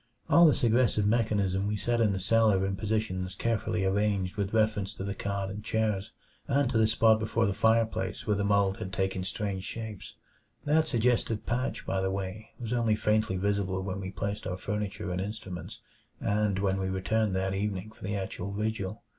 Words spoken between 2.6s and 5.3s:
in positions carefully arranged with reference to the